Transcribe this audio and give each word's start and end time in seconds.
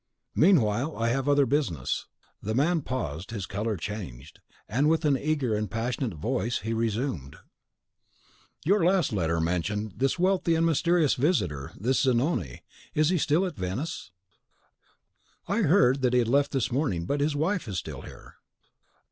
Meanwhile 0.33 0.97
I 0.97 1.09
have 1.09 1.29
other 1.29 1.45
business." 1.45 2.07
The 2.41 2.55
man 2.55 2.81
paused, 2.81 3.29
his 3.29 3.45
colour 3.45 3.77
changed, 3.77 4.39
and 4.67 4.87
it 4.87 4.89
was 4.89 4.97
with 4.97 5.05
an 5.05 5.15
eager 5.15 5.53
and 5.53 5.69
passionate 5.69 6.15
voice 6.15 6.57
that 6.57 6.65
he 6.65 6.73
resumed, 6.73 7.35
"Your 8.65 8.83
last 8.83 9.13
letter 9.13 9.39
mentioned 9.39 9.93
this 9.97 10.17
wealthy 10.17 10.55
and 10.55 10.65
mysterious 10.65 11.13
visitor, 11.13 11.71
this 11.79 11.99
Zanoni. 11.99 12.63
He 12.91 12.99
is 13.01 13.21
still 13.21 13.45
at 13.45 13.55
Venice?" 13.55 14.09
"I 15.47 15.59
heard 15.59 16.01
that 16.01 16.13
he 16.13 16.17
had 16.17 16.27
left 16.27 16.49
this 16.51 16.71
morning; 16.71 17.05
but 17.05 17.21
his 17.21 17.35
wife 17.35 17.67
is 17.67 17.77
still 17.77 18.01
here." 18.01 18.37